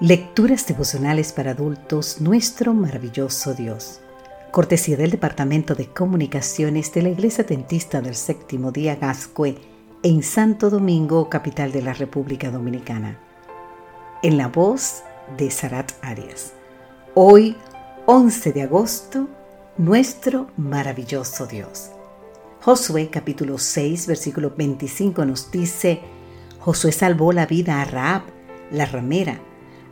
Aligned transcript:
Lecturas 0.00 0.66
devocionales 0.66 1.32
para 1.32 1.52
adultos, 1.52 2.20
nuestro 2.20 2.74
maravilloso 2.74 3.54
Dios. 3.54 4.00
Cortesía 4.50 4.96
del 4.96 5.12
Departamento 5.12 5.76
de 5.76 5.86
Comunicaciones 5.86 6.92
de 6.92 7.02
la 7.02 7.10
Iglesia 7.10 7.46
Tentista 7.46 8.00
del 8.00 8.16
Séptimo 8.16 8.72
Día 8.72 8.96
Gascue 8.96 9.56
en 10.02 10.24
Santo 10.24 10.68
Domingo, 10.68 11.30
capital 11.30 11.70
de 11.70 11.82
la 11.82 11.94
República 11.94 12.50
Dominicana. 12.50 13.20
En 14.24 14.36
la 14.36 14.48
voz 14.48 15.04
de 15.36 15.52
Sarat 15.52 15.92
Arias. 16.02 16.54
Hoy, 17.14 17.56
11 18.06 18.52
de 18.52 18.62
agosto, 18.62 19.28
nuestro 19.78 20.48
maravilloso 20.56 21.46
Dios. 21.46 21.90
Josué 22.62 23.10
capítulo 23.10 23.58
6, 23.58 24.08
versículo 24.08 24.52
25 24.56 25.24
nos 25.24 25.52
dice, 25.52 26.00
Josué 26.58 26.90
salvó 26.90 27.32
la 27.32 27.46
vida 27.46 27.80
a 27.80 27.84
Raab, 27.84 28.22
la 28.72 28.86
ramera, 28.86 29.40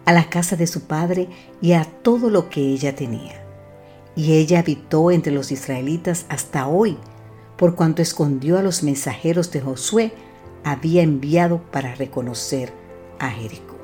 a 0.05 0.12
la 0.12 0.29
casa 0.29 0.56
de 0.56 0.66
su 0.66 0.83
padre 0.83 1.29
y 1.61 1.73
a 1.73 1.84
todo 1.84 2.30
lo 2.30 2.48
que 2.48 2.61
ella 2.61 2.95
tenía. 2.95 3.45
Y 4.15 4.34
ella 4.34 4.59
habitó 4.59 5.11
entre 5.11 5.33
los 5.33 5.52
israelitas 5.52 6.27
hasta 6.28 6.66
hoy, 6.66 6.98
por 7.56 7.75
cuanto 7.75 8.02
escondió 8.02 8.59
a 8.59 8.62
los 8.62 8.83
mensajeros 8.83 9.52
de 9.52 9.61
Josué 9.61 10.12
había 10.65 11.02
enviado 11.02 11.62
para 11.70 11.95
reconocer 11.95 12.73
a 13.19 13.30
Jericó. 13.30 13.77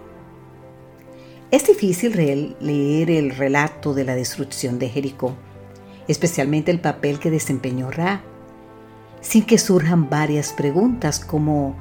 Es 1.50 1.66
difícil 1.66 2.14
leer 2.60 3.10
el 3.10 3.30
relato 3.30 3.94
de 3.94 4.04
la 4.04 4.14
destrucción 4.14 4.78
de 4.78 4.90
Jericó, 4.90 5.34
especialmente 6.06 6.70
el 6.70 6.80
papel 6.80 7.18
que 7.18 7.30
desempeñó 7.30 7.90
Ra, 7.90 8.22
sin 9.20 9.44
que 9.44 9.58
surjan 9.58 10.10
varias 10.10 10.52
preguntas 10.52 11.20
como 11.20 11.74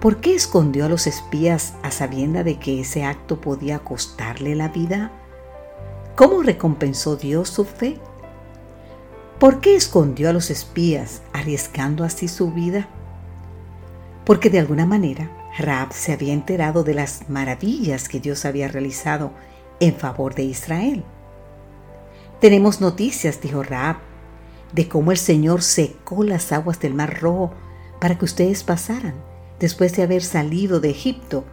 ¿Por 0.00 0.20
qué 0.20 0.34
escondió 0.34 0.84
a 0.84 0.88
los 0.90 1.06
espías 1.06 1.72
a 1.82 1.90
sabienda 1.90 2.44
de 2.44 2.58
que 2.58 2.80
ese 2.80 3.04
acto 3.04 3.40
podía 3.40 3.78
costarle 3.78 4.54
la 4.54 4.68
vida? 4.68 5.10
¿Cómo 6.16 6.42
recompensó 6.42 7.16
Dios 7.16 7.48
su 7.48 7.64
fe? 7.64 7.98
¿Por 9.38 9.60
qué 9.60 9.74
escondió 9.74 10.28
a 10.28 10.34
los 10.34 10.50
espías 10.50 11.22
arriesgando 11.32 12.04
así 12.04 12.28
su 12.28 12.52
vida? 12.52 12.88
Porque 14.26 14.50
de 14.50 14.58
alguna 14.58 14.84
manera 14.84 15.30
Raab 15.58 15.94
se 15.94 16.12
había 16.12 16.34
enterado 16.34 16.84
de 16.84 16.92
las 16.92 17.30
maravillas 17.30 18.10
que 18.10 18.20
Dios 18.20 18.44
había 18.44 18.68
realizado 18.68 19.32
en 19.80 19.94
favor 19.94 20.34
de 20.34 20.42
Israel. 20.42 21.04
Tenemos 22.38 22.82
noticias, 22.82 23.40
dijo 23.40 23.62
Raab, 23.62 23.96
de 24.74 24.88
cómo 24.88 25.10
el 25.10 25.18
Señor 25.18 25.62
secó 25.62 26.22
las 26.22 26.52
aguas 26.52 26.80
del 26.80 26.92
Mar 26.92 27.18
Rojo 27.18 27.52
para 27.98 28.18
que 28.18 28.26
ustedes 28.26 28.62
pasaran 28.62 29.14
después 29.60 29.94
de 29.96 30.02
haber 30.02 30.22
salido 30.22 30.80
de 30.80 30.90
Egipto. 30.90 31.44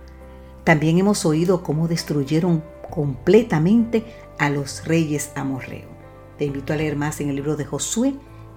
También 0.64 0.98
hemos 0.98 1.26
oído 1.26 1.64
cómo 1.64 1.88
destruyeron 1.88 2.64
completamente 2.90 4.06
a 4.40 4.50
los 4.50 4.86
reyes 4.86 5.32
amorreos. 5.36 5.94
Te 6.38 6.46
invito 6.46 6.74
a 6.74 6.76
leer 6.76 6.96
más 6.96 7.22
en 7.22 7.30
el 7.30 7.36
libro 7.36 7.56
de 7.56 7.66
Josué, 7.66 8.16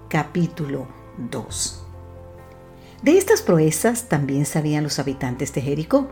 capítulo 0.09 0.87
2. 1.31 1.87
De 3.03 3.19
estas 3.19 3.43
proezas 3.43 4.09
también 4.09 4.47
sabían 4.47 4.83
los 4.83 4.99
habitantes 4.99 5.53
de 5.53 5.61
Jericó, 5.61 6.09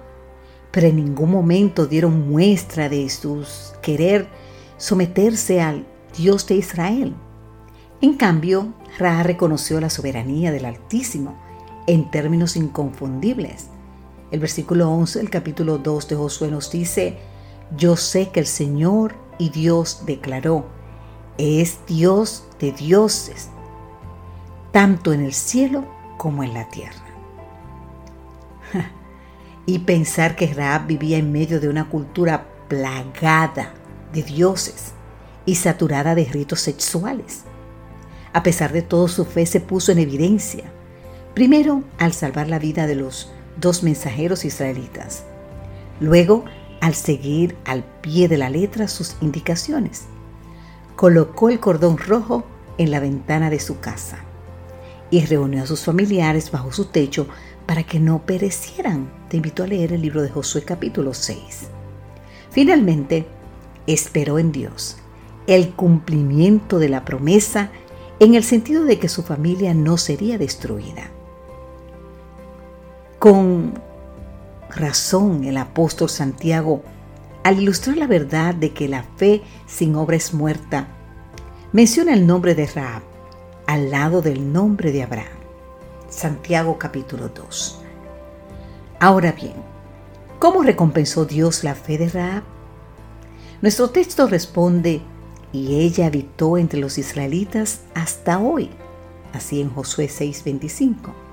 pero 0.70 0.86
en 0.86 0.96
ningún 0.96 1.30
momento 1.30 1.86
dieron 1.86 2.28
muestra 2.28 2.88
de 2.88 3.08
sus 3.08 3.72
querer 3.80 4.28
someterse 4.76 5.60
al 5.60 5.86
Dios 6.16 6.46
de 6.46 6.56
Israel. 6.56 7.14
En 8.00 8.14
cambio, 8.14 8.74
Ra 8.98 9.22
reconoció 9.22 9.80
la 9.80 9.88
soberanía 9.88 10.52
del 10.52 10.66
Altísimo 10.66 11.38
en 11.86 12.10
términos 12.10 12.56
inconfundibles. 12.56 13.66
El 14.30 14.40
versículo 14.40 14.90
11 14.90 15.18
del 15.18 15.30
capítulo 15.30 15.78
2 15.78 16.08
de 16.08 16.16
Josué 16.16 16.50
nos 16.50 16.70
dice, 16.70 17.18
yo 17.76 17.96
sé 17.96 18.30
que 18.30 18.40
el 18.40 18.46
Señor 18.46 19.14
y 19.38 19.50
Dios 19.50 20.02
declaró, 20.06 20.66
es 21.38 21.78
Dios 21.86 22.46
de 22.58 22.72
dioses, 22.72 23.48
tanto 24.72 25.12
en 25.12 25.20
el 25.20 25.32
cielo 25.32 25.84
como 26.16 26.42
en 26.42 26.54
la 26.54 26.68
tierra. 26.68 27.04
y 29.66 29.80
pensar 29.80 30.36
que 30.36 30.52
Raab 30.52 30.86
vivía 30.86 31.18
en 31.18 31.32
medio 31.32 31.60
de 31.60 31.68
una 31.68 31.88
cultura 31.88 32.46
plagada 32.68 33.74
de 34.12 34.22
dioses 34.22 34.92
y 35.46 35.56
saturada 35.56 36.14
de 36.14 36.24
ritos 36.24 36.60
sexuales. 36.60 37.42
A 38.32 38.42
pesar 38.42 38.72
de 38.72 38.82
todo, 38.82 39.06
su 39.06 39.24
fe 39.24 39.46
se 39.46 39.60
puso 39.60 39.92
en 39.92 39.98
evidencia 39.98 40.73
Primero, 41.34 41.82
al 41.98 42.12
salvar 42.12 42.48
la 42.48 42.60
vida 42.60 42.86
de 42.86 42.94
los 42.94 43.28
dos 43.60 43.82
mensajeros 43.82 44.44
israelitas. 44.44 45.24
Luego, 45.98 46.44
al 46.80 46.94
seguir 46.94 47.56
al 47.64 47.82
pie 48.02 48.28
de 48.28 48.38
la 48.38 48.50
letra 48.50 48.86
sus 48.86 49.16
indicaciones. 49.20 50.04
Colocó 50.94 51.48
el 51.48 51.58
cordón 51.58 51.98
rojo 51.98 52.44
en 52.78 52.92
la 52.92 53.00
ventana 53.00 53.50
de 53.50 53.58
su 53.58 53.80
casa 53.80 54.18
y 55.10 55.24
reunió 55.24 55.64
a 55.64 55.66
sus 55.66 55.82
familiares 55.82 56.52
bajo 56.52 56.72
su 56.72 56.84
techo 56.84 57.26
para 57.66 57.82
que 57.82 57.98
no 57.98 58.24
perecieran. 58.26 59.10
Te 59.28 59.38
invito 59.38 59.64
a 59.64 59.66
leer 59.66 59.92
el 59.92 60.02
libro 60.02 60.22
de 60.22 60.28
Josué 60.28 60.62
capítulo 60.62 61.14
6. 61.14 61.68
Finalmente, 62.50 63.26
esperó 63.88 64.38
en 64.38 64.52
Dios 64.52 64.98
el 65.48 65.70
cumplimiento 65.70 66.78
de 66.78 66.88
la 66.88 67.04
promesa 67.04 67.70
en 68.20 68.34
el 68.36 68.44
sentido 68.44 68.84
de 68.84 69.00
que 69.00 69.08
su 69.08 69.24
familia 69.24 69.74
no 69.74 69.96
sería 69.96 70.38
destruida. 70.38 71.10
Con 73.24 73.72
razón 74.68 75.44
el 75.44 75.56
apóstol 75.56 76.10
Santiago, 76.10 76.82
al 77.42 77.58
ilustrar 77.58 77.96
la 77.96 78.06
verdad 78.06 78.54
de 78.54 78.74
que 78.74 78.86
la 78.86 79.02
fe 79.16 79.40
sin 79.66 79.96
obra 79.96 80.16
es 80.16 80.34
muerta, 80.34 80.88
menciona 81.72 82.12
el 82.12 82.26
nombre 82.26 82.54
de 82.54 82.66
Raab 82.66 83.00
al 83.66 83.90
lado 83.90 84.20
del 84.20 84.52
nombre 84.52 84.92
de 84.92 85.04
Abraham. 85.04 85.38
Santiago 86.10 86.76
capítulo 86.78 87.30
2. 87.30 87.80
Ahora 89.00 89.32
bien, 89.32 89.54
¿cómo 90.38 90.62
recompensó 90.62 91.24
Dios 91.24 91.64
la 91.64 91.74
fe 91.74 91.96
de 91.96 92.10
Raab? 92.10 92.42
Nuestro 93.62 93.88
texto 93.88 94.26
responde, 94.26 95.00
y 95.50 95.76
ella 95.80 96.08
habitó 96.08 96.58
entre 96.58 96.78
los 96.78 96.98
israelitas 96.98 97.80
hasta 97.94 98.38
hoy, 98.38 98.68
así 99.32 99.62
en 99.62 99.70
Josué 99.70 100.10
6:25 100.10 101.24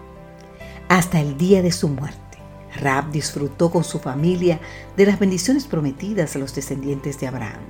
hasta 0.91 1.21
el 1.21 1.37
día 1.37 1.61
de 1.61 1.71
su 1.71 1.87
muerte. 1.87 2.37
Rab 2.75 3.11
disfrutó 3.11 3.71
con 3.71 3.85
su 3.85 3.99
familia 3.99 4.59
de 4.97 5.05
las 5.05 5.19
bendiciones 5.19 5.63
prometidas 5.63 6.35
a 6.35 6.39
los 6.39 6.53
descendientes 6.53 7.17
de 7.17 7.27
Abraham. 7.27 7.61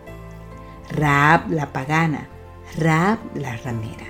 Raab 0.90 1.52
la 1.52 1.72
pagana, 1.72 2.30
Raab 2.80 3.20
la 3.36 3.58
ramera. 3.58 4.08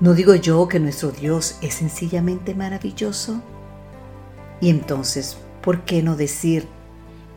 ¿No 0.00 0.14
digo 0.14 0.34
yo 0.34 0.66
que 0.66 0.80
nuestro 0.80 1.12
Dios 1.12 1.58
es 1.60 1.74
sencillamente 1.74 2.56
maravilloso? 2.56 3.40
Y 4.60 4.68
entonces, 4.68 5.36
¿por 5.62 5.82
qué 5.84 6.02
no 6.02 6.16
decir, 6.16 6.66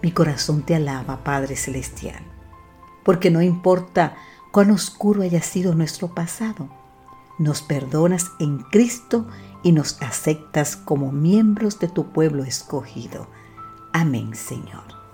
mi 0.01 0.11
corazón 0.11 0.63
te 0.63 0.73
alaba, 0.73 1.23
Padre 1.23 1.55
Celestial? 1.55 2.23
Porque 3.03 3.29
no 3.29 3.43
importa 3.43 4.15
cuán 4.51 4.71
oscuro 4.71 5.21
haya 5.21 5.43
sido 5.43 5.75
nuestro 5.75 6.07
pasado, 6.15 6.69
nos 7.37 7.61
perdonas 7.61 8.31
en 8.39 8.59
Cristo 8.59 9.25
y 9.63 9.71
nos 9.71 10.01
aceptas 10.01 10.75
como 10.75 11.11
miembros 11.11 11.79
de 11.79 11.87
tu 11.87 12.11
pueblo 12.11 12.43
escogido. 12.43 13.27
Amén, 13.93 14.35
Señor. 14.35 15.04